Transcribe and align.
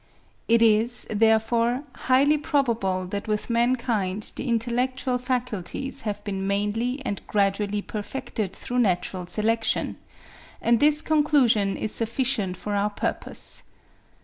It 0.47 0.63
is, 0.63 1.05
therefore, 1.11 1.83
highly 1.93 2.35
probable 2.39 3.05
that 3.05 3.27
with 3.27 3.51
mankind 3.51 4.31
the 4.35 4.49
intellectual 4.49 5.19
faculties 5.19 6.01
have 6.01 6.23
been 6.23 6.47
mainly 6.47 7.03
and 7.05 7.21
gradually 7.27 7.83
perfected 7.83 8.53
through 8.55 8.79
natural 8.79 9.27
selection; 9.27 9.97
and 10.59 10.79
this 10.79 11.03
conclusion 11.03 11.77
is 11.77 11.91
sufficient 11.91 12.57
for 12.57 12.73
our 12.73 12.89
purpose. 12.89 13.61